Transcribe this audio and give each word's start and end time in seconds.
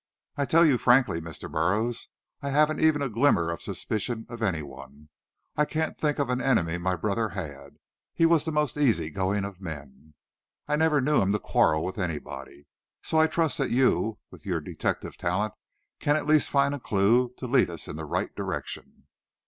I 0.35 0.45
tell 0.45 0.65
you 0.65 0.79
frankly, 0.79 1.21
Mr. 1.21 1.47
Burroughs, 1.47 2.07
I 2.41 2.49
haven't 2.49 2.79
even 2.79 3.03
a 3.03 3.07
glimmer 3.07 3.51
of 3.51 3.59
a 3.59 3.61
suspicion 3.61 4.25
of 4.29 4.41
any 4.41 4.63
one. 4.63 5.09
I 5.55 5.63
can't 5.65 5.95
think 5.95 6.17
of 6.17 6.27
an 6.31 6.41
enemy 6.41 6.79
my 6.79 6.95
brother 6.95 7.29
had; 7.29 7.77
he 8.15 8.25
was 8.25 8.43
the 8.43 8.51
most 8.51 8.77
easy 8.77 9.11
going 9.11 9.45
of 9.45 9.61
men. 9.61 10.15
I 10.67 10.75
never 10.75 11.01
knew 11.01 11.21
him 11.21 11.31
to 11.33 11.39
quarrel 11.39 11.83
with 11.85 11.99
anybody. 11.99 12.65
So 13.03 13.19
I 13.19 13.27
trust 13.27 13.59
that 13.59 13.69
you, 13.69 14.17
with 14.31 14.43
your 14.43 14.59
detective 14.59 15.17
talent, 15.17 15.53
can 15.99 16.15
at 16.15 16.25
least 16.25 16.49
find 16.49 16.73
a 16.73 16.79
clue 16.79 17.35
to 17.37 17.45
lead 17.45 17.69
us 17.69 17.87
in 17.87 17.95
the 17.95 18.05
right 18.05 18.33
direction." 18.35 19.05